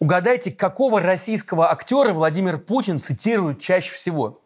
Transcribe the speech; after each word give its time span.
Угадайте, 0.00 0.50
какого 0.50 1.02
российского 1.02 1.70
актера 1.70 2.14
Владимир 2.14 2.56
Путин 2.56 3.00
цитирует 3.00 3.60
чаще 3.60 3.92
всего? 3.92 4.40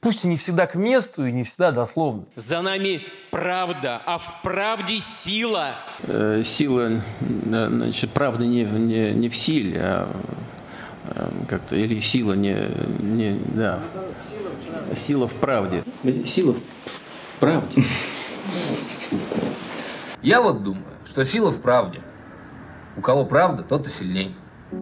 Пусть 0.00 0.24
и 0.24 0.28
не 0.28 0.36
всегда 0.36 0.68
к 0.68 0.76
месту, 0.76 1.26
и 1.26 1.32
не 1.32 1.42
всегда 1.42 1.72
дословно. 1.72 2.26
За 2.36 2.62
нами 2.62 3.00
правда, 3.32 4.00
а 4.06 4.18
в 4.18 4.40
правде 4.44 5.00
сила. 5.00 5.74
Э, 6.04 6.44
сила, 6.46 7.02
э, 7.20 7.68
значит, 7.68 8.12
правда 8.12 8.46
не, 8.46 8.62
не, 8.62 9.10
не 9.10 9.28
в 9.28 9.36
силе, 9.36 9.80
а 9.82 10.16
э, 11.06 11.30
как-то, 11.48 11.74
или 11.74 12.00
сила 12.00 12.34
не, 12.34 12.54
не 13.00 13.32
да. 13.56 13.80
Сила 14.96 15.26
в 15.26 15.34
правде. 15.34 15.82
Сила 16.24 16.52
в, 16.52 16.58
в 16.58 17.34
правде. 17.40 17.82
Я 20.22 20.40
вот 20.40 20.62
думаю, 20.62 20.84
что 21.04 21.24
сила 21.24 21.50
в 21.50 21.60
правде. 21.60 22.00
У 22.96 23.00
кого 23.00 23.24
правда, 23.24 23.64
тот 23.64 23.88
и 23.88 23.90
сильней. 23.90 24.36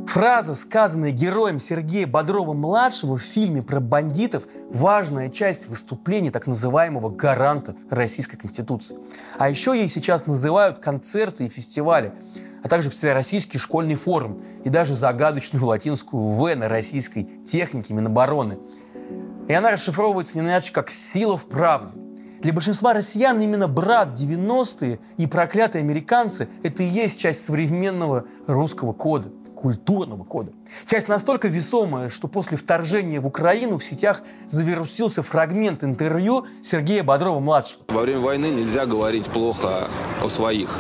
Фраза, 0.06 0.54
сказанная 0.54 1.12
героем 1.12 1.58
Сергея 1.58 2.06
Бодрова-младшего 2.06 3.16
в 3.16 3.22
фильме 3.22 3.62
про 3.62 3.80
бандитов, 3.80 4.44
важная 4.70 5.30
часть 5.30 5.68
выступления 5.68 6.30
так 6.30 6.46
называемого 6.46 7.08
гаранта 7.08 7.74
Российской 7.88 8.36
Конституции. 8.36 8.98
А 9.38 9.48
еще 9.48 9.74
ей 9.74 9.88
сейчас 9.88 10.26
называют 10.26 10.78
концерты 10.78 11.46
и 11.46 11.48
фестивали, 11.48 12.12
а 12.62 12.68
также 12.68 12.90
Всероссийский 12.90 13.58
школьный 13.58 13.94
форум 13.94 14.42
и 14.62 14.68
даже 14.68 14.94
загадочную 14.94 15.64
латинскую 15.64 16.32
«В» 16.32 16.54
на 16.54 16.68
российской 16.68 17.24
технике 17.46 17.94
Минобороны. 17.94 18.58
И 19.46 19.54
она 19.54 19.70
расшифровывается 19.70 20.36
не 20.36 20.44
иначе, 20.44 20.70
как 20.70 20.90
«сила 20.90 21.38
в 21.38 21.46
правде». 21.46 21.94
Для 22.42 22.52
большинства 22.52 22.92
россиян 22.92 23.40
именно 23.40 23.66
брат 23.66 24.10
90-е 24.10 25.00
и 25.16 25.26
проклятые 25.26 25.80
американцы– 25.80 26.48
это 26.62 26.82
и 26.82 26.86
есть 26.86 27.18
часть 27.18 27.44
современного 27.44 28.26
русского 28.46 28.92
кода 28.92 29.30
культурного 29.58 30.22
кода. 30.24 30.52
Часть 30.86 31.08
настолько 31.08 31.48
весомая, 31.48 32.10
что 32.10 32.28
после 32.28 32.56
вторжения 32.56 33.20
в 33.20 33.26
Украину 33.26 33.78
в 33.78 33.84
сетях 33.84 34.22
завирусился 34.48 35.22
фрагмент 35.22 35.82
интервью 35.82 36.46
Сергея 36.62 37.02
Бодрова-младшего. 37.02 37.82
Во 37.88 38.02
время 38.02 38.20
войны 38.20 38.46
нельзя 38.46 38.86
говорить 38.86 39.26
плохо 39.26 39.88
о 40.22 40.28
своих. 40.28 40.70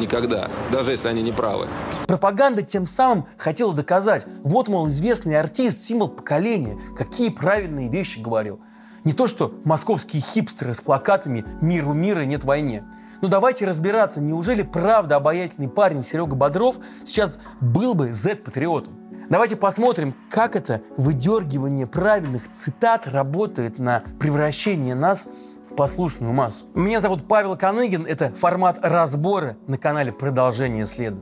Никогда. 0.00 0.50
Даже 0.72 0.90
если 0.90 1.06
они 1.06 1.22
не 1.22 1.30
правы. 1.30 1.68
Пропаганда 2.08 2.62
тем 2.62 2.86
самым 2.86 3.26
хотела 3.38 3.72
доказать, 3.72 4.26
вот, 4.42 4.68
мол, 4.68 4.90
известный 4.90 5.38
артист, 5.38 5.78
символ 5.78 6.08
поколения, 6.08 6.76
какие 6.98 7.30
правильные 7.30 7.88
вещи 7.88 8.18
говорил. 8.18 8.60
Не 9.04 9.12
то, 9.12 9.28
что 9.28 9.54
московские 9.64 10.22
хипстеры 10.22 10.74
с 10.74 10.80
плакатами 10.80 11.44
«Миру 11.60 11.92
мира 11.92 12.22
нет 12.22 12.42
войне». 12.42 12.84
Ну 13.24 13.30
давайте 13.30 13.64
разбираться, 13.64 14.20
неужели 14.20 14.60
правда 14.60 15.16
обаятельный 15.16 15.70
парень 15.70 16.02
Серега 16.02 16.36
Бодров 16.36 16.76
сейчас 17.06 17.38
был 17.58 17.94
бы 17.94 18.12
Z-патриотом? 18.12 18.98
Давайте 19.30 19.56
посмотрим, 19.56 20.14
как 20.28 20.54
это 20.56 20.82
выдергивание 20.98 21.86
правильных 21.86 22.50
цитат 22.50 23.08
работает 23.08 23.78
на 23.78 24.02
превращение 24.20 24.94
нас 24.94 25.26
в 25.70 25.74
послушную 25.74 26.34
массу. 26.34 26.66
Меня 26.74 27.00
зовут 27.00 27.26
Павел 27.26 27.56
Коныгин, 27.56 28.04
это 28.04 28.28
формат 28.34 28.80
разбора 28.82 29.56
на 29.68 29.78
канале 29.78 30.12
«Продолжение 30.12 30.84
следа». 30.84 31.16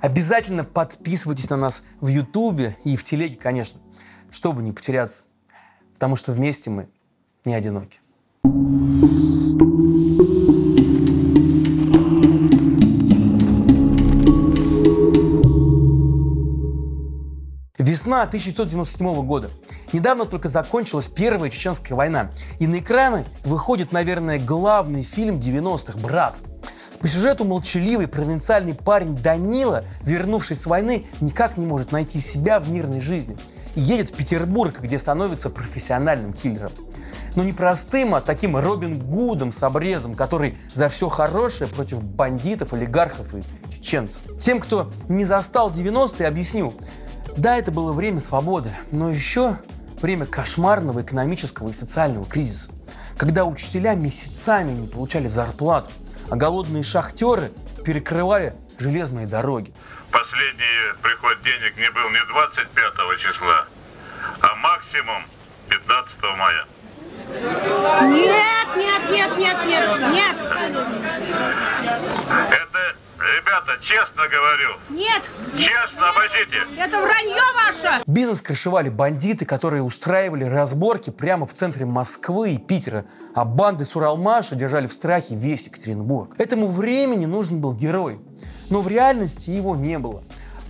Обязательно 0.00 0.62
подписывайтесь 0.62 1.50
на 1.50 1.56
нас 1.56 1.82
в 2.00 2.06
Ютубе 2.06 2.76
и 2.84 2.96
в 2.96 3.02
Телеге, 3.02 3.34
конечно, 3.34 3.80
чтобы 4.30 4.62
не 4.62 4.70
потеряться, 4.70 5.24
потому 5.94 6.14
что 6.14 6.30
вместе 6.30 6.70
мы 6.70 6.88
не 7.44 7.54
одиноки. 7.54 7.98
Весна 17.88 18.24
1997 18.24 19.24
года. 19.24 19.48
Недавно 19.94 20.26
только 20.26 20.48
закончилась 20.48 21.08
Первая 21.08 21.48
Чеченская 21.48 21.96
война. 21.96 22.30
И 22.58 22.66
на 22.66 22.80
экраны 22.80 23.24
выходит, 23.46 23.92
наверное, 23.92 24.38
главный 24.38 25.02
фильм 25.02 25.38
90-х 25.38 25.98
«Брат». 25.98 26.36
По 27.00 27.08
сюжету 27.08 27.46
молчаливый 27.46 28.06
провинциальный 28.06 28.74
парень 28.74 29.16
Данила, 29.16 29.84
вернувшись 30.02 30.60
с 30.60 30.66
войны, 30.66 31.06
никак 31.22 31.56
не 31.56 31.64
может 31.64 31.90
найти 31.90 32.20
себя 32.20 32.60
в 32.60 32.68
мирной 32.68 33.00
жизни. 33.00 33.38
И 33.74 33.80
едет 33.80 34.10
в 34.10 34.16
Петербург, 34.16 34.80
где 34.82 34.98
становится 34.98 35.48
профессиональным 35.48 36.34
киллером. 36.34 36.72
Но 37.36 37.42
не 37.42 37.54
простым, 37.54 38.14
а 38.14 38.20
таким 38.20 38.58
Робин 38.58 38.98
Гудом 38.98 39.50
с 39.50 39.62
обрезом, 39.62 40.14
который 40.14 40.58
за 40.74 40.90
все 40.90 41.08
хорошее 41.08 41.70
против 41.70 42.02
бандитов, 42.02 42.74
олигархов 42.74 43.34
и 43.34 43.42
чеченцев. 43.72 44.20
Тем, 44.38 44.60
кто 44.60 44.90
не 45.08 45.24
застал 45.24 45.70
90-е, 45.70 46.28
объясню. 46.28 46.74
Да, 47.38 47.56
это 47.56 47.70
было 47.70 47.92
время 47.92 48.18
свободы, 48.18 48.72
но 48.90 49.10
еще 49.10 49.58
время 50.02 50.26
кошмарного 50.26 51.02
экономического 51.02 51.68
и 51.68 51.72
социального 51.72 52.26
кризиса, 52.26 52.72
когда 53.16 53.44
учителя 53.44 53.94
месяцами 53.94 54.72
не 54.72 54.88
получали 54.88 55.28
зарплату, 55.28 55.88
а 56.30 56.34
голодные 56.34 56.82
шахтеры 56.82 57.52
перекрывали 57.84 58.56
железные 58.80 59.28
дороги. 59.28 59.72
Последний 60.10 61.00
приход 61.00 61.40
денег 61.44 61.76
не 61.76 61.88
был 61.92 62.10
не 62.10 62.24
25 62.26 62.94
числа, 63.20 63.66
а 64.40 64.56
максимум 64.56 65.22
честно 73.82 74.22
говорю. 74.28 74.76
Нет. 74.90 75.22
Честно, 75.56 76.10
обойдите. 76.10 76.66
Это 76.76 77.00
вранье 77.00 77.42
ваше. 77.54 78.02
Бизнес 78.06 78.40
крышевали 78.40 78.88
бандиты, 78.88 79.44
которые 79.44 79.82
устраивали 79.82 80.44
разборки 80.44 81.10
прямо 81.10 81.46
в 81.46 81.52
центре 81.52 81.86
Москвы 81.86 82.52
и 82.52 82.58
Питера, 82.58 83.06
а 83.34 83.44
банды 83.44 83.84
с 83.84 83.96
Уралмаша 83.96 84.54
держали 84.54 84.86
в 84.86 84.92
страхе 84.92 85.34
весь 85.34 85.66
Екатеринбург. 85.66 86.34
Этому 86.38 86.68
времени 86.68 87.26
нужен 87.26 87.60
был 87.60 87.74
герой, 87.74 88.20
но 88.70 88.80
в 88.80 88.88
реальности 88.88 89.50
его 89.50 89.76
не 89.76 89.98
было. 89.98 90.22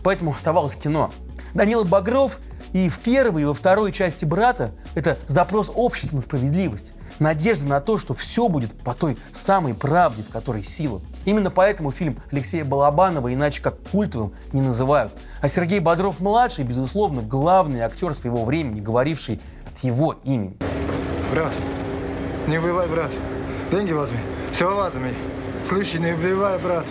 Поэтому 0.03 0.31
оставалось 0.31 0.77
кино. 0.77 1.13
Данила 1.55 1.85
Багров 1.85 2.39
и 2.73 2.89
в 2.89 2.99
первой, 3.01 3.43
и 3.43 3.45
во 3.45 3.55
второй 3.55 3.93
части 3.93 4.25
«Брата»— 4.25 4.73
это 4.95 5.19
запрос 5.27 5.73
общества 5.75 6.17
на 6.17 6.23
справедливость 6.23 6.95
надежда 7.19 7.67
на 7.67 7.81
то, 7.81 7.99
что 7.99 8.15
все 8.15 8.49
будет 8.49 8.73
по 8.73 8.95
той 8.95 9.19
самой 9.33 9.75
правде, 9.75 10.23
в 10.23 10.29
которой 10.29 10.63
сила. 10.63 11.01
Именно 11.29 11.51
поэтому 11.51 11.93
фильм 11.93 12.19
Алексея 12.33 12.65
Балабанова 12.65 13.35
иначе 13.35 13.61
как 13.61 13.79
культовым 13.91 14.33
не 14.55 14.63
называют. 14.63 15.13
А 15.43 15.49
Сергей 15.49 15.79
Бодров-младший, 15.79 16.65
безусловно, 16.65 17.21
главный 17.21 17.81
актер 17.81 18.15
своего 18.15 18.47
времени, 18.47 18.81
говоривший 18.81 19.39
от 19.71 19.79
его 19.81 20.15
имени. 20.25 20.57
Брат, 21.31 21.53
не 22.47 22.57
убивай, 22.57 22.89
брат. 22.89 23.11
Деньги 23.71 23.93
возьми. 23.93 24.17
Все 24.53 24.75
возьми. 24.75 25.11
Слышь, 25.65 25.93
не 25.93 26.15
убивай, 26.15 26.59
брат. 26.59 26.87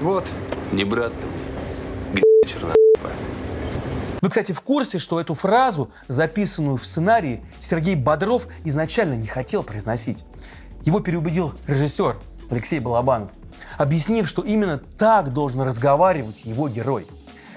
Вот. 0.00 0.24
Не 0.72 0.82
брат 0.82 1.12
ты, 2.12 2.48
черная. 2.48 2.74
Вы, 4.20 4.28
кстати, 4.28 4.52
в 4.52 4.60
курсе, 4.60 4.98
что 4.98 5.20
эту 5.20 5.34
фразу, 5.34 5.90
записанную 6.08 6.76
в 6.76 6.84
сценарии, 6.84 7.42
Сергей 7.58 7.94
Бодров 7.94 8.48
изначально 8.64 9.14
не 9.14 9.26
хотел 9.26 9.62
произносить. 9.62 10.24
Его 10.82 11.00
переубедил 11.00 11.54
режиссер 11.66 12.16
Алексей 12.50 12.80
Балабанов, 12.80 13.30
объяснив, 13.78 14.28
что 14.28 14.42
именно 14.42 14.78
так 14.78 15.32
должен 15.32 15.60
разговаривать 15.60 16.44
его 16.44 16.68
герой. 16.68 17.06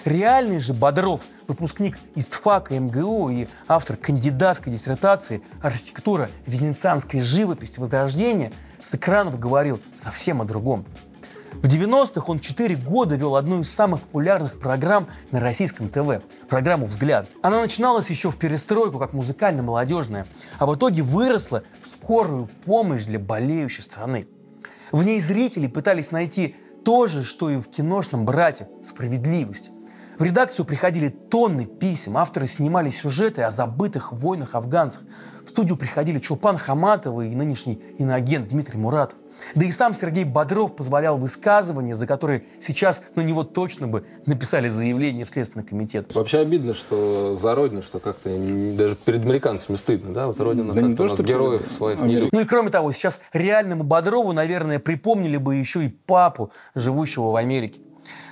Реальный 0.06 0.60
же 0.60 0.74
Бодров, 0.74 1.22
выпускник 1.48 1.98
ИСТФАКа 2.16 2.78
МГУ 2.78 3.30
и 3.30 3.48
автор 3.68 3.96
кандидатской 3.96 4.72
диссертации 4.74 5.42
«Архитектура 5.62 6.30
венецианской 6.46 7.22
живописи 7.22 7.80
Возрождения», 7.80 8.52
с 8.82 8.96
экранов 8.96 9.40
говорил 9.40 9.80
совсем 9.96 10.42
о 10.42 10.46
другом. 10.46 10.86
В 11.64 11.66
90-х 11.66 12.26
он 12.28 12.40
4 12.40 12.76
года 12.76 13.16
вел 13.16 13.38
одну 13.38 13.62
из 13.62 13.72
самых 13.72 14.02
популярных 14.02 14.60
программ 14.60 15.08
на 15.32 15.40
российском 15.40 15.88
ТВ– 15.88 16.22
программу 16.50 16.88
«Взгляд». 16.88 17.30
Она 17.42 17.62
начиналась 17.62 18.10
еще 18.10 18.30
в 18.30 18.36
перестройку, 18.36 19.00
как 19.00 19.14
музыкально-молодежная, 19.14 20.28
а 20.60 20.66
в 20.66 20.76
итоге 20.76 21.04
выросла 21.04 21.64
в 21.82 21.90
скорую 21.90 22.50
помощь 22.66 23.06
для 23.06 23.18
болеющей 23.18 23.82
страны. 23.82 24.28
В 24.92 25.06
ней 25.06 25.22
зрители 25.22 25.68
пытались 25.68 26.12
найти 26.12 26.58
то 26.84 27.08
же, 27.08 27.24
что 27.24 27.50
и 27.50 27.56
в 27.56 27.70
киношном 27.70 28.26
«Брате»– 28.26 28.68
справедливость. 28.84 29.72
В 30.18 30.24
редакцию 30.24 30.66
приходили 30.66 31.10
тонны 31.10 31.66
писем, 31.66 32.18
авторы 32.18 32.48
снимали 32.48 32.90
сюжеты 32.90 33.42
о 33.42 33.52
забытых 33.52 34.12
войнах-афганцах, 34.12 35.04
в 35.44 35.50
студию 35.50 35.76
приходили 35.76 36.20
Чулпан 36.20 36.58
Хаматова 36.58 37.22
и 37.22 37.36
нынешний 37.36 37.82
иноагент 37.98 38.50
Дмитрий 38.50 38.78
Муратов. 38.78 39.18
Да 39.56 39.66
и 39.66 39.72
сам 39.72 39.94
Сергей 39.94 40.24
Бодров 40.24 40.76
позволял 40.76 41.18
высказывания, 41.18 41.96
за 41.96 42.08
которые 42.08 42.46
сейчас 42.60 43.04
на 43.16 43.22
него 43.22 43.44
точно 43.44 43.88
бы 43.88 44.06
написали 44.26 44.70
заявление 44.70 45.26
в 45.26 45.30
Следственный 45.30 45.66
комитет. 45.66 46.14
Вообще 46.16 46.40
обидно, 46.40 46.74
что 46.74 47.36
за 47.36 47.56
Родину, 47.56 47.82
что 47.82 48.00
как-то 48.00 48.30
даже 48.30 48.96
перед 48.96 49.24
американцами 49.24 49.76
стыдно, 49.76 50.14
да? 50.14 50.28
Вот 50.28 50.40
Родина 50.40 50.74
да 50.74 50.82
не 50.82 50.96
то, 50.96 51.10
что 51.10 51.24
героев 51.24 51.70
своих 51.76 52.00
не 52.02 52.16
любит. 52.16 52.32
Ну 52.32 52.40
и 52.40 52.46
кроме 52.46 52.70
того, 52.70 52.92
сейчас 52.92 53.20
реальному 53.34 53.84
Бодрову, 53.84 54.32
наверное, 54.32 54.80
припомнили 54.80 55.38
бы 55.38 55.56
еще 55.56 55.84
и 55.84 55.90
папу, 55.90 56.52
живущего 56.74 57.32
в 57.32 57.36
Америке. 57.36 57.82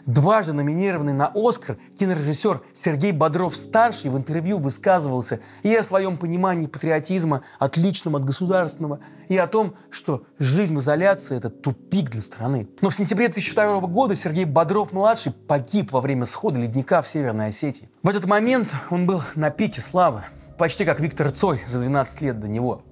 Дважды 0.06 0.54
номинированный 0.54 1.14
на 1.14 1.32
«Оскар» 1.36 1.78
кинорежиссер 1.98 2.62
Сергей 2.74 3.12
Бодров-старший 3.12 4.10
в 4.10 4.18
интервью 4.18 4.58
высказывался 4.58 5.40
и 5.64 5.76
о 5.76 5.84
своем 5.84 6.18
понимании 6.18 6.66
патриотизма, 6.66 7.44
отличном 7.60 8.16
от 8.16 8.26
государственного, 8.26 9.00
и 9.30 9.38
о 9.38 9.48
том, 9.48 9.76
что 9.90 10.24
жизнь 10.40 10.76
в 10.76 10.80
изоляции– 10.80 11.38
это 11.38 11.50
тупик 11.50 12.10
для 12.10 12.22
страны. 12.22 12.68
Но 12.82 12.90
в 12.90 12.96
сентябре 12.96 13.28
2002 13.28 13.82
года 13.82 14.16
Сергей 14.16 14.46
Бодров-младший 14.46 15.32
погиб 15.32 15.92
во 15.92 16.02
время 16.02 16.26
схода 16.26 16.60
ледника 16.60 17.02
в 17.02 17.08
Северной 17.08 17.48
Осетии. 17.48 17.90
В 18.04 18.10
этот 18.10 18.26
момент 18.26 18.74
он 18.90 19.06
был 19.06 19.22
на 19.36 19.52
пике 19.52 19.82
славы, 19.82 20.24
почти 20.58 20.84
как 20.86 21.00
Виктор 21.00 21.32
Цой 21.32 21.62
за 21.66 21.80
12 21.80 22.22
лет 22.22 22.40
до 22.40 22.48
него. 22.48 22.84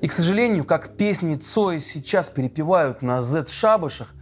И, 0.00 0.08
к 0.08 0.12
сожалению, 0.12 0.64
как 0.64 0.96
песни 0.96 1.34
Цоя 1.34 1.80
сейчас 1.80 2.30
перепевают 2.30 3.02
на 3.02 3.20
Z-шабашах 3.22 4.14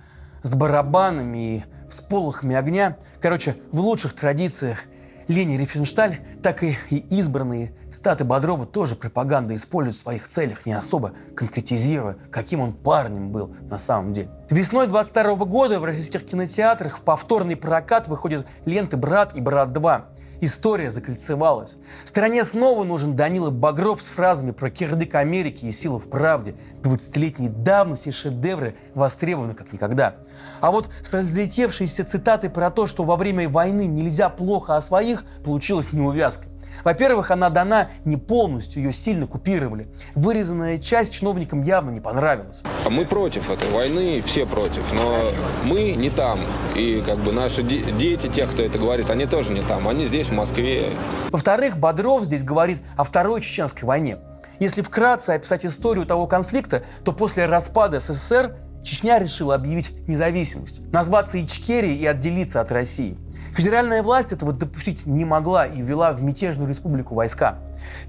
с 0.42 0.54
барабанами 0.54 1.56
и 1.56 1.64
всполохами 1.88 2.56
огня, 2.56 2.96
короче, 3.20 3.56
в 3.72 3.80
лучших 3.80 4.14
традициях 4.14 4.84
Лени 5.28 5.56
Рифеншталь, 5.56 6.18
так 6.42 6.62
и, 6.62 6.76
и 6.90 6.98
избранные 7.18 7.72
цитаты 7.90 8.22
Бодрова 8.24 8.64
тоже 8.64 8.94
пропаганда 8.94 9.56
используют 9.56 9.96
в 9.96 10.00
своих 10.00 10.28
целях, 10.28 10.66
не 10.66 10.72
особо 10.72 11.12
конкретизируя, 11.34 12.16
каким 12.30 12.60
он 12.60 12.72
парнем 12.72 13.32
был 13.32 13.54
на 13.68 13.78
самом 13.78 14.12
деле. 14.12 14.30
Весной 14.50 14.86
22 14.86 15.34
года 15.46 15.80
в 15.80 15.84
российских 15.84 16.24
кинотеатрах 16.24 16.98
в 16.98 17.00
повторный 17.00 17.56
прокат 17.56 18.06
выходят 18.06 18.46
ленты 18.64 18.96
«Брат» 18.96 19.34
и 19.34 19.40
«Брат 19.40 19.70
2». 19.70 20.04
История 20.40 20.90
закольцевалась. 20.90 21.78
Стране 22.04 22.44
снова 22.44 22.84
нужен 22.84 23.16
Данила 23.16 23.50
Багров 23.50 24.02
с 24.02 24.08
фразами 24.08 24.50
про 24.50 24.70
кирдык 24.70 25.14
Америки 25.14 25.66
и 25.66 25.72
силу 25.72 25.98
в 25.98 26.08
правде. 26.08 26.54
20-летней 26.82 27.48
давности 27.48 28.10
шедевры 28.10 28.76
востребованы 28.94 29.54
как 29.54 29.72
никогда. 29.72 30.16
А 30.60 30.70
вот 30.70 30.90
с 31.02 31.14
разлетевшейся 31.14 32.04
цитатой 32.04 32.50
про 32.50 32.70
то, 32.70 32.86
что 32.86 33.04
во 33.04 33.16
время 33.16 33.48
войны 33.48 33.86
нельзя 33.86 34.28
плохо 34.28 34.76
о 34.76 34.82
своих, 34.82 35.24
получилась 35.44 35.92
неувязка. 35.92 36.48
Во-первых, 36.84 37.30
она 37.30 37.50
дана 37.50 37.88
не 38.04 38.16
полностью, 38.16 38.82
ее 38.82 38.92
сильно 38.92 39.26
купировали. 39.26 39.86
Вырезанная 40.14 40.78
часть 40.78 41.14
чиновникам 41.14 41.62
явно 41.62 41.90
не 41.90 42.00
понравилась. 42.00 42.62
А 42.84 42.90
мы 42.90 43.04
против 43.04 43.50
этой 43.50 43.70
войны, 43.70 44.22
все 44.26 44.46
против, 44.46 44.82
но 44.92 45.30
мы 45.64 45.92
не 45.92 46.10
там. 46.10 46.40
И 46.74 47.02
как 47.04 47.18
бы 47.18 47.32
наши 47.32 47.62
дети, 47.62 48.28
тех, 48.28 48.50
кто 48.50 48.62
это 48.62 48.78
говорит, 48.78 49.10
они 49.10 49.26
тоже 49.26 49.52
не 49.52 49.62
там, 49.62 49.88
они 49.88 50.06
здесь, 50.06 50.28
в 50.28 50.32
Москве. 50.32 50.84
Во-вторых, 51.30 51.76
Бодров 51.78 52.24
здесь 52.24 52.42
говорит 52.42 52.78
о 52.96 53.04
Второй 53.04 53.40
Чеченской 53.40 53.86
войне. 53.86 54.18
Если 54.58 54.82
вкратце 54.82 55.30
описать 55.30 55.66
историю 55.66 56.06
того 56.06 56.26
конфликта, 56.26 56.82
то 57.04 57.12
после 57.12 57.46
распада 57.46 58.00
СССР 58.00 58.56
Чечня 58.86 59.18
решила 59.18 59.56
объявить 59.56 59.92
независимость, 60.06 60.80
назваться 60.92 61.42
Ичкерией 61.42 61.96
и 61.96 62.06
отделиться 62.06 62.60
от 62.60 62.70
России. 62.70 63.18
Федеральная 63.56 64.02
власть 64.02 64.32
этого 64.32 64.52
допустить 64.52 65.06
не 65.06 65.24
могла 65.24 65.66
и 65.66 65.80
ввела 65.80 66.12
в 66.12 66.22
мятежную 66.22 66.68
республику 66.68 67.14
войска. 67.14 67.58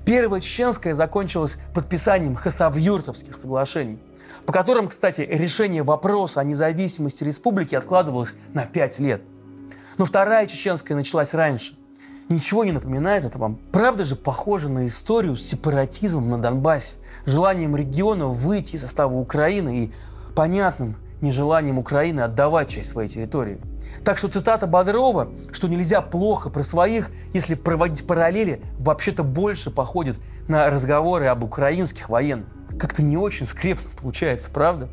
Первая 0.04 0.42
чеченская 0.42 0.94
закончилась 0.94 1.58
подписанием 1.74 2.36
Хасавюртовских 2.36 3.38
соглашений, 3.38 3.98
по 4.46 4.52
которым, 4.52 4.90
кстати, 4.90 5.22
решение 5.22 5.84
вопроса 5.84 6.42
о 6.42 6.44
независимости 6.44 7.24
республики 7.24 7.76
откладывалось 7.76 8.34
на 8.54 8.66
пять 8.66 9.00
лет. 9.00 9.22
Но 9.98 10.04
вторая 10.04 10.48
чеченская 10.48 10.98
началась 10.98 11.34
раньше. 11.34 11.78
Ничего 12.28 12.66
не 12.66 12.74
напоминает 12.74 13.24
это 13.24 13.38
вам? 13.40 13.58
Правда 13.72 14.04
же 14.04 14.18
похоже 14.18 14.68
на 14.68 14.86
историю 14.86 15.38
с 15.38 15.44
сепаратизмом 15.44 16.28
на 16.28 16.42
Донбассе, 16.42 16.98
желанием 17.26 17.74
региона 17.74 18.28
выйти 18.28 18.76
из 18.76 18.82
состава 18.82 19.14
Украины 19.14 19.86
и 19.86 19.94
понятным 20.36 20.98
нежеланием 21.22 21.80
Украины 21.80 22.22
отдавать 22.22 22.70
часть 22.70 22.90
своей 22.90 23.10
территории. 23.10 23.60
Так 24.04 24.18
что 24.18 24.28
цитата 24.28 24.68
Бодрова, 24.68 25.30
что 25.52 25.68
нельзя 25.68 26.02
плохо 26.02 26.50
про 26.50 26.64
своих, 26.64 27.10
если 27.34 27.56
проводить 27.56 28.06
параллели, 28.06 28.62
вообще-то 28.80 29.24
больше 29.24 29.72
походит 29.72 30.18
на 30.48 30.70
разговоры 30.70 31.26
об 31.28 31.44
украинских 31.44 32.10
военных. 32.10 32.48
Как-то 32.80 33.04
не 33.04 33.18
очень 33.18 33.46
скрепно 33.46 33.90
получается, 34.00 34.52
правда? 34.52 34.90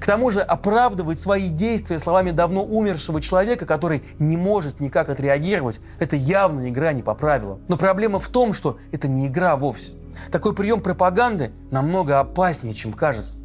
К 0.00 0.06
тому 0.06 0.30
же 0.30 0.40
оправдывать 0.40 1.20
свои 1.20 1.48
действия 1.50 1.98
словами 1.98 2.30
давно 2.30 2.64
умершего 2.64 3.20
человека, 3.20 3.66
который 3.66 4.02
не 4.18 4.36
может 4.36 4.80
никак 4.80 5.10
отреагировать, 5.10 5.80
это 5.98 6.16
явно 6.16 6.70
игра 6.70 6.92
не 6.92 7.02
по 7.02 7.14
правилам. 7.14 7.60
Но 7.68 7.76
проблема 7.76 8.18
в 8.18 8.28
том, 8.28 8.54
что 8.54 8.78
это 8.92 9.08
не 9.08 9.26
игра 9.26 9.56
вовсе. 9.56 9.92
Такой 10.32 10.54
прием 10.54 10.80
пропаганды 10.80 11.52
намного 11.70 12.18
опаснее, 12.18 12.74
чем 12.74 12.92
кажется. 12.92 13.36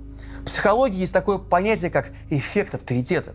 Психологии 0.45 0.99
есть 0.99 1.13
такое 1.13 1.37
понятие, 1.37 1.91
как 1.91 2.11
эффект 2.29 2.75
авторитета. 2.75 3.33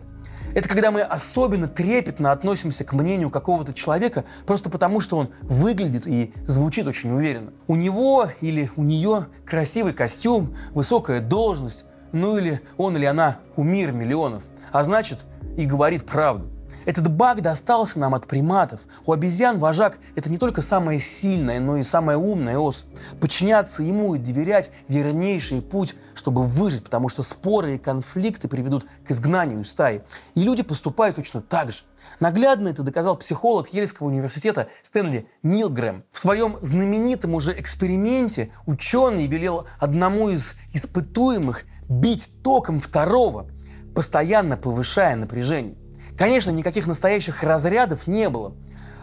Это 0.55 0.67
когда 0.67 0.89
мы 0.89 1.01
особенно 1.01 1.67
трепетно 1.67 2.31
относимся 2.31 2.83
к 2.83 2.93
мнению 2.93 3.29
какого-то 3.29 3.73
человека 3.73 4.25
просто 4.47 4.69
потому, 4.69 4.99
что 4.99 5.17
он 5.17 5.29
выглядит 5.41 6.07
и 6.07 6.33
звучит 6.47 6.87
очень 6.87 7.11
уверенно. 7.11 7.53
У 7.67 7.75
него 7.75 8.27
или 8.41 8.71
у 8.75 8.83
нее 8.83 9.27
красивый 9.45 9.93
костюм, 9.93 10.55
высокая 10.71 11.21
должность, 11.21 11.85
ну 12.11 12.37
или 12.37 12.61
он 12.77 12.97
или 12.97 13.05
она 13.05 13.37
кумир 13.55 13.91
миллионов, 13.91 14.43
а 14.71 14.83
значит 14.83 15.25
и 15.55 15.65
говорит 15.65 16.05
правду. 16.05 16.49
Этот 16.89 17.07
баг 17.11 17.43
достался 17.43 17.99
нам 17.99 18.15
от 18.15 18.25
приматов. 18.25 18.79
У 19.05 19.13
обезьян 19.13 19.59
вожак– 19.59 19.99
это 20.15 20.27
не 20.31 20.39
только 20.39 20.63
самая 20.63 20.97
сильная, 20.97 21.59
но 21.59 21.77
и 21.77 21.83
самая 21.83 22.17
умная 22.17 22.57
ос. 22.57 22.85
Подчиняться 23.21 23.83
ему 23.83 24.15
и 24.15 24.17
доверять– 24.17 24.71
вернейший 24.87 25.61
путь, 25.61 25.93
чтобы 26.15 26.41
выжить, 26.41 26.83
потому 26.83 27.07
что 27.07 27.21
споры 27.21 27.75
и 27.75 27.77
конфликты 27.77 28.47
приведут 28.47 28.87
к 29.05 29.11
изгнанию 29.11 29.63
стаи. 29.65 30.01
И 30.33 30.41
люди 30.41 30.63
поступают 30.63 31.17
точно 31.17 31.41
так 31.41 31.71
же. 31.71 31.83
Наглядно 32.19 32.69
это 32.69 32.81
доказал 32.81 33.15
психолог 33.17 33.71
Ельского 33.71 34.07
университета 34.07 34.69
Стэнли 34.81 35.27
Нилгрэм. 35.43 36.05
В 36.11 36.17
своем 36.17 36.57
знаменитом 36.61 37.35
уже 37.35 37.51
эксперименте 37.51 38.49
ученый 38.65 39.27
велел 39.27 39.67
одному 39.79 40.29
из 40.29 40.55
испытуемых 40.73 41.65
бить 41.87 42.31
током 42.43 42.79
второго, 42.79 43.45
постоянно 43.93 44.57
повышая 44.57 45.15
напряжение. 45.15 45.77
Конечно, 46.19 46.51
никаких 46.51 46.85
настоящих 46.85 47.43
разрядов 47.43 48.05
не 48.05 48.29
было. 48.29 48.53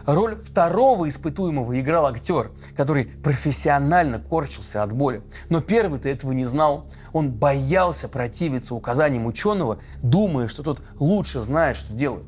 Роль 0.05 0.35
второго 0.35 1.09
испытуемого 1.09 1.81
играл 1.81 2.05
актер, 2.05 2.51
который 2.75 3.05
профессионально 3.05 4.19
корчился 4.19 4.83
от 4.83 4.93
боли. 4.93 5.23
Но 5.49 5.59
первый-то 5.59 6.07
этого 6.09 6.31
не 6.31 6.45
знал. 6.45 6.85
Он 7.13 7.31
боялся 7.31 8.07
противиться 8.07 8.75
указаниям 8.75 9.25
ученого, 9.25 9.79
думая, 10.03 10.47
что 10.47 10.61
тот 10.61 10.79
лучше 10.99 11.41
знает, 11.41 11.75
что 11.75 11.91
делает 11.91 12.23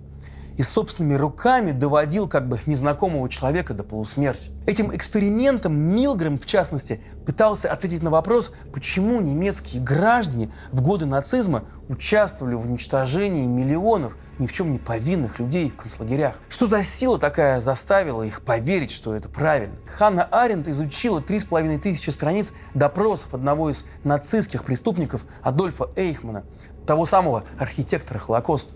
и 0.59 0.61
собственными 0.61 1.15
руками 1.15 1.71
доводил 1.71 2.27
как 2.27 2.49
бы 2.49 2.59
незнакомого 2.65 3.29
человека 3.29 3.73
до 3.73 3.85
полусмерти. 3.85 4.51
Этим 4.65 4.93
экспериментом 4.93 5.73
Милгрэм, 5.73 6.37
в 6.37 6.45
частности, 6.45 6.99
пытался 7.25 7.71
ответить 7.71 8.03
на 8.03 8.09
вопрос, 8.09 8.51
почему 8.73 9.21
немецкие 9.21 9.81
граждане 9.81 10.51
в 10.71 10.81
годы 10.81 11.05
нацизма 11.05 11.63
участвовали 11.87 12.55
в 12.55 12.61
уничтожении 12.61 13.45
миллионов 13.45 14.15
ни 14.39 14.47
в 14.47 14.53
чем 14.53 14.71
не 14.71 14.79
повинных 14.79 15.37
людей 15.39 15.69
в 15.69 15.75
концлагерях. 15.75 16.35
Что 16.49 16.65
за 16.65 16.81
сила 16.81 17.19
такая 17.19 17.59
заставила 17.59 18.23
их 18.23 18.41
поверить, 18.41 18.91
что 18.91 19.13
это 19.13 19.29
правильно? 19.29 19.75
Ханна 19.97 20.23
Аренд 20.23 20.67
изучила 20.67 21.21
три 21.21 21.39
с 21.39 21.45
половиной 21.45 21.77
тысячи 21.77 22.09
страниц 22.09 22.53
допросов 22.73 23.33
одного 23.33 23.69
из 23.69 23.85
нацистских 24.03 24.63
преступников 24.63 25.25
Адольфа 25.41 25.89
Эйхмана, 25.95 26.45
того 26.85 27.05
самого 27.05 27.43
архитектора 27.59 28.19
Холокоста. 28.19 28.73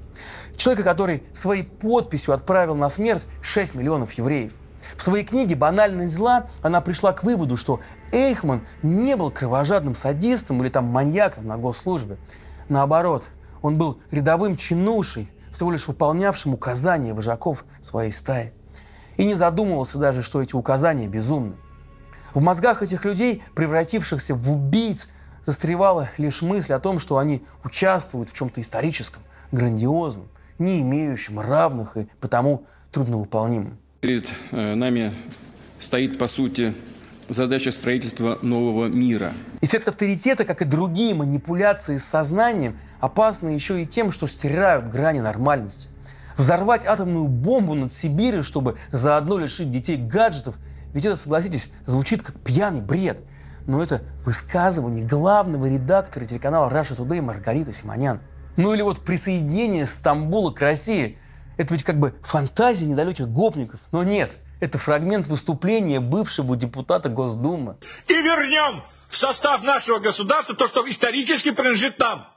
Человека, 0.58 0.84
который 0.84 1.24
своей 1.34 1.64
подписью 1.64 2.34
отправил 2.34 2.76
на 2.76 2.90
смерть 2.90 3.24
6 3.42 3.76
миллионов 3.76 4.12
евреев. 4.14 4.54
В 4.96 5.02
своей 5.02 5.26
книге 5.26 5.56
«Банальность 5.56 6.16
зла» 6.16 6.48
она 6.62 6.82
пришла 6.82 7.14
к 7.14 7.24
выводу, 7.24 7.58
что 7.58 7.80
Эйхман 8.12 8.66
не 8.82 9.16
был 9.16 9.32
кровожадным 9.32 9.96
садистом 9.96 10.62
или 10.62 10.70
там 10.70 10.86
маньяком 10.86 11.48
на 11.48 11.58
госслужбе. 11.58 12.18
Наоборот, 12.70 13.28
он 13.62 13.78
был 13.78 14.00
рядовым 14.12 14.56
чинушей, 14.56 15.30
всего 15.52 15.72
лишь 15.72 15.88
выполнявшим 15.88 16.54
указания 16.54 17.14
вожаков 17.14 17.66
своей 17.82 18.12
стаи. 18.12 18.54
И 19.18 19.26
не 19.26 19.36
задумывался 19.36 20.00
даже, 20.00 20.22
что 20.24 20.42
эти 20.42 20.56
указания 20.56 21.08
безумны. 21.08 21.56
В 22.34 22.42
мозгах 22.42 22.82
этих 22.82 23.06
людей, 23.06 23.44
превратившихся 23.56 24.34
в 24.34 24.52
убийц, 24.52 25.10
застревала 25.46 26.10
лишь 26.18 26.42
мысль 26.42 26.74
о 26.74 26.80
том, 26.80 27.00
что 27.00 27.18
они 27.18 27.46
участвуют 27.64 28.30
в 28.30 28.34
чем-то 28.34 28.62
историческом, 28.62 29.22
грандиозном, 29.52 30.28
не 30.58 30.82
имеющем 30.82 31.40
равных 31.40 31.98
и 31.98 32.08
потому 32.20 32.66
трудновыполнимым. 32.92 33.78
Перед 34.04 34.28
э, 34.52 34.76
нами 34.76 35.14
стоит, 35.80 36.20
по 36.20 36.28
сути, 36.28 36.76
задача 37.30 37.72
строительства 37.72 38.38
нового 38.42 38.88
мира. 38.88 39.32
Эффект 39.62 39.88
авторитета, 39.88 40.44
как 40.44 40.62
и 40.62 40.66
другие 40.66 41.16
манипуляции 41.16 41.96
с 41.96 42.04
сознанием, 42.04 42.78
опасны 43.00 43.48
еще 43.48 43.82
и 43.82 43.86
тем, 43.86 44.12
что 44.12 44.28
стирают 44.28 44.90
грани 44.90 45.22
нормальности. 45.22 45.88
Взорвать 46.36 46.86
атомную 46.86 47.30
бомбу 47.30 47.76
над 47.76 47.94
Сибирью, 47.94 48.44
чтобы 48.44 48.78
заодно 48.92 49.38
лишить 49.38 49.72
детей 49.72 49.96
гаджетов, 49.96 50.56
ведь 50.94 51.06
это, 51.06 51.16
согласитесь, 51.16 51.72
звучит 51.86 52.22
как 52.24 52.38
пьяный 52.42 52.82
бред– 52.82 53.20
но 53.66 53.82
это 53.82 54.02
высказывание 54.26 55.06
главного 55.06 55.68
редактора 55.68 56.26
телеканала 56.26 56.70
Russia 56.70 56.98
Today 56.98 57.22
Маргариты 57.22 57.72
Симонян. 57.72 58.20
Ну 58.58 58.74
или 58.74 58.82
вот 58.82 59.02
присоединение 59.02 59.86
Стамбула 59.86 60.52
к 60.52 60.62
России. 60.62 61.18
Это 61.58 61.74
ведь 61.74 61.84
как 61.84 62.00
бы 62.00 62.16
фантазия 62.24 62.86
недалеких 62.86 63.28
гопников. 63.28 63.80
Но 63.92 64.04
нет, 64.04 64.38
это 64.60 64.78
фрагмент 64.78 65.28
выступления 65.28 66.00
бывшего 66.00 66.56
депутата 66.56 67.10
Госдумы. 67.10 67.78
И 68.08 68.14
вернем 68.14 68.84
в 69.10 69.18
состав 69.18 69.64
нашего 69.64 70.00
государства 70.00 70.56
то, 70.56 70.68
что 70.68 70.88
исторически 70.90 71.52
принадлежит 71.52 72.00
нам. 72.00 72.28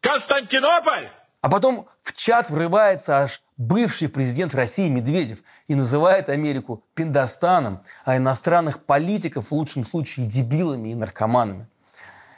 Константинополь! 0.00 1.10
А 1.42 1.48
потом 1.48 1.88
в 2.00 2.12
чат 2.14 2.50
врывается 2.50 3.18
аж 3.18 3.42
бывший 3.56 4.08
президент 4.08 4.54
России 4.54 4.88
Медведев 4.88 5.42
и 5.66 5.74
называет 5.74 6.28
Америку 6.28 6.84
пиндостаном, 6.94 7.82
а 8.04 8.16
иностранных 8.16 8.84
политиков 8.84 9.48
в 9.48 9.52
лучшем 9.52 9.84
случае 9.84 10.26
дебилами 10.26 10.90
и 10.90 10.94
наркоманами. 10.94 11.66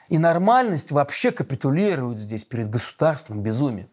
И 0.09 0.19
нормальность 0.19 0.91
вообще 0.91 1.33
капитулирует 1.33 2.19
здесь 2.19 2.45
перед 2.45 2.71
государственным 2.71 3.43
безумием. 3.43 3.89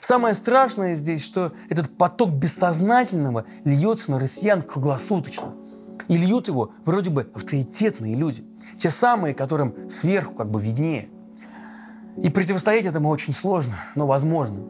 Самое 0.00 0.34
страшное 0.34 0.94
здесь, 0.94 1.24
что 1.24 1.52
этот 1.68 1.96
поток 1.96 2.30
бессознательного 2.30 3.44
льется 3.64 4.12
на 4.12 4.18
россиян 4.18 4.62
круглосуточно. 4.62 5.54
И 6.08 6.16
льют 6.16 6.48
его 6.48 6.70
вроде 6.84 7.10
бы 7.10 7.28
авторитетные 7.34 8.14
люди. 8.14 8.44
Те 8.78 8.90
самые, 8.90 9.34
которым 9.34 9.90
сверху 9.90 10.34
как 10.34 10.50
бы 10.50 10.60
виднее. 10.60 11.08
И 12.22 12.30
противостоять 12.30 12.86
этому 12.86 13.08
очень 13.08 13.32
сложно, 13.32 13.74
но 13.94 14.06
возможно. 14.06 14.60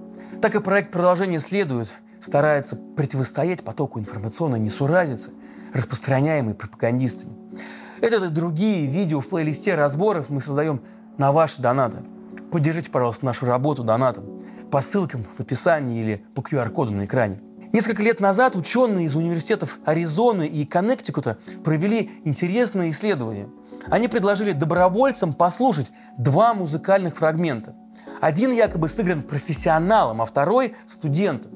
Так 0.41 0.55
и 0.55 0.61
проект 0.61 0.91
продолжения 0.91 1.39
следует, 1.39 1.95
старается 2.19 2.77
противостоять 2.97 3.63
потоку 3.63 3.99
информационной 3.99 4.59
несуразицы, 4.59 5.33
распространяемой 5.73 6.55
пропагандистами. 6.55 7.35
Этот 8.01 8.25
и 8.25 8.35
другие 8.35 8.87
видео 8.87 9.21
в 9.21 9.29
плейлисте 9.29 9.75
разборов 9.75 10.31
мы 10.31 10.41
создаем 10.41 10.83
на 11.19 11.33
ваши 11.33 11.61
донаты. 11.61 11.99
Поддержите, 12.51 12.91
пожалуйста, 12.91 13.27
нашу 13.27 13.47
работу 13.47 13.85
донатом 13.85 14.36
по 14.77 14.83
ссылкам 14.83 15.25
в 15.39 15.41
описании 15.41 16.03
или 16.03 16.23
по 16.35 16.43
QR-коду 16.43 16.93
на 16.93 17.07
экране. 17.07 17.41
Несколько 17.73 18.03
лет 18.03 18.21
назад 18.21 18.57
ученые 18.57 19.07
из 19.07 19.17
университетов 19.17 19.79
Аризоны 19.87 20.47
и 20.47 20.67
Коннектикута 20.67 21.39
провели 21.65 22.11
интересное 22.25 22.91
исследование. 22.91 23.49
Они 23.87 24.07
предложили 24.07 24.53
добровольцам 24.53 25.33
послушать 25.33 25.91
два 26.19 26.53
музыкальных 26.53 27.17
фрагмента. 27.17 27.75
Один 28.21 28.53
якобы 28.53 28.89
сыгран 28.89 29.23
профессионалом, 29.23 30.21
а 30.21 30.27
второй– 30.27 30.75
студентом. 30.87 31.53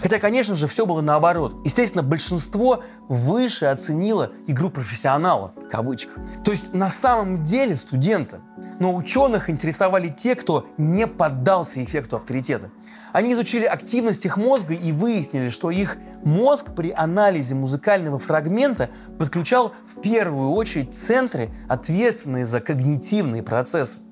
Хотя, 0.00 0.18
конечно 0.18 0.54
же, 0.54 0.66
все 0.66 0.86
было 0.86 1.00
наоборот. 1.00 1.56
Естественно, 1.64 2.02
большинство 2.02 2.82
выше 3.08 3.66
оценило 3.66 4.32
игру 4.46 4.70
профессионала, 4.70 5.54
в 5.56 5.68
кавычках. 5.68 6.18
То 6.44 6.50
есть 6.50 6.74
на 6.74 6.90
самом 6.90 7.42
деле 7.44 7.76
студента. 7.76 8.40
Но 8.78 8.94
ученых 8.94 9.50
интересовали 9.50 10.08
те, 10.08 10.34
кто 10.34 10.66
не 10.76 11.06
поддался 11.06 11.82
эффекту 11.82 12.16
авторитета. 12.16 12.70
Они 13.12 13.32
изучили 13.32 13.64
активность 13.64 14.26
их 14.26 14.36
мозга 14.36 14.74
и 14.74 14.92
выяснили, 14.92 15.48
что 15.48 15.70
их 15.70 15.96
мозг 16.22 16.74
при 16.74 16.90
анализе 16.90 17.54
музыкального 17.54 18.18
фрагмента 18.18 18.90
подключал 19.18 19.72
в 19.94 20.00
первую 20.02 20.50
очередь 20.50 20.94
центры, 20.94 21.50
ответственные 21.68 22.44
за 22.44 22.60
когнитивные 22.60 23.42
процессы. 23.42 24.02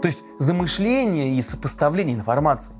То 0.00 0.06
есть 0.06 0.22
за 0.38 0.54
мышление 0.54 1.32
и 1.32 1.42
сопоставление 1.42 2.14
информации, 2.14 2.74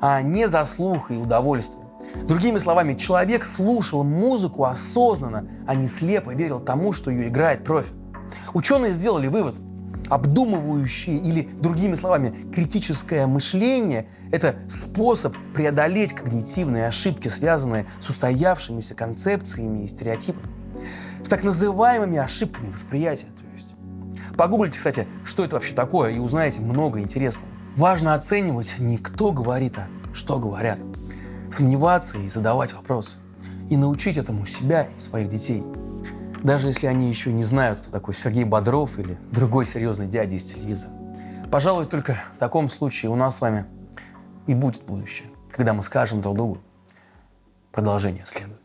а 0.00 0.20
не 0.22 0.48
за 0.48 0.64
слух 0.64 1.12
и 1.12 1.14
удовольствие. 1.14 1.83
Другими 2.22 2.58
словами, 2.58 2.94
человек 2.94 3.44
слушал 3.44 4.02
музыку 4.02 4.64
осознанно, 4.64 5.46
а 5.66 5.74
не 5.74 5.86
слепо 5.86 6.30
верил 6.30 6.60
тому, 6.60 6.92
что 6.92 7.10
ее 7.10 7.28
играет 7.28 7.64
профи. 7.64 7.92
Ученые 8.54 8.92
сделали 8.92 9.26
вывод. 9.26 9.56
Обдумывающее 10.08 11.16
или, 11.16 11.48
другими 11.60 11.94
словами, 11.94 12.34
критическое 12.52 13.26
мышление– 13.26 14.06
это 14.32 14.56
способ 14.68 15.34
преодолеть 15.54 16.12
когнитивные 16.12 16.86
ошибки, 16.88 17.28
связанные 17.28 17.86
с 18.00 18.08
устоявшимися 18.08 18.94
концепциями 18.94 19.84
и 19.84 19.86
стереотипами. 19.86 20.46
С 21.22 21.28
так 21.28 21.42
называемыми 21.42 22.18
ошибками 22.18 22.70
восприятия, 22.70 23.28
то 23.38 23.44
есть. 23.54 23.74
Погуглите, 24.36 24.76
кстати, 24.76 25.06
что 25.24 25.44
это 25.44 25.56
вообще 25.56 25.74
такое, 25.74 26.10
и 26.10 26.18
узнаете 26.18 26.60
много 26.60 27.00
интересного. 27.00 27.48
Важно 27.76 28.14
оценивать 28.14 28.74
не 28.78 28.98
кто 28.98 29.32
говорит, 29.32 29.78
а 29.78 29.88
что 30.12 30.38
говорят 30.38 30.78
сомневаться 31.50 32.18
и 32.18 32.28
задавать 32.28 32.72
вопросы. 32.74 33.18
И 33.70 33.76
научить 33.76 34.18
этому 34.18 34.46
себя 34.46 34.88
и 34.94 34.98
своих 34.98 35.28
детей. 35.28 35.64
Даже 36.42 36.66
если 36.66 36.86
они 36.86 37.08
еще 37.08 37.32
не 37.32 37.42
знают, 37.42 37.80
кто 37.80 37.90
такой 37.90 38.12
Сергей 38.12 38.44
Бодров 38.44 38.98
или 38.98 39.18
другой 39.30 39.64
серьезный 39.64 40.06
дядя 40.06 40.34
из 40.34 40.44
телевизора. 40.44 40.92
Пожалуй, 41.50 41.86
только 41.86 42.16
в 42.34 42.38
таком 42.38 42.68
случае 42.68 43.10
у 43.10 43.16
нас 43.16 43.38
с 43.38 43.40
вами 43.40 43.64
и 44.46 44.54
будет 44.54 44.82
будущее, 44.82 45.28
когда 45.50 45.72
мы 45.72 45.82
скажем 45.82 46.20
друг 46.20 46.34
другу, 46.34 46.58
продолжение 47.72 48.26
следует. 48.26 48.60